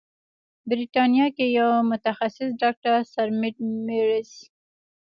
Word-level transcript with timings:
بریتانیا 0.69 1.27
کې 1.35 1.45
یو 1.57 1.69
متخصص 1.91 2.49
ډاکتر 2.61 2.93
سرمید 3.13 3.55
میزیر 3.85 4.25